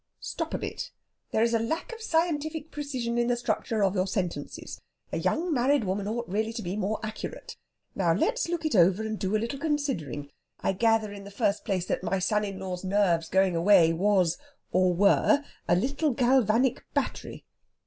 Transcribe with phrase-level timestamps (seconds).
[0.19, 0.89] "Stop a bit!
[1.29, 4.81] There is a lack of scientific precision in the structure of your sentences.
[5.11, 7.55] A young married woman ought really to be more accurate.
[7.93, 10.31] Now let's look it over, and do a little considering.
[10.59, 14.39] I gather, in the first place, that my son in law's nerves going away was,
[14.71, 17.45] or were, a little galvanic battery...."